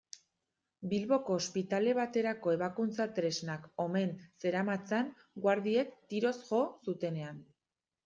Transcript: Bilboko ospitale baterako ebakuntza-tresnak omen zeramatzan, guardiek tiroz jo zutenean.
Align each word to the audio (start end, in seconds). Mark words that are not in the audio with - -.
Bilboko 0.93 1.35
ospitale 1.41 1.93
baterako 1.99 2.55
ebakuntza-tresnak 2.57 3.69
omen 3.87 4.19
zeramatzan, 4.47 5.15
guardiek 5.47 5.97
tiroz 6.11 6.37
jo 6.53 6.67
zutenean. 6.91 7.49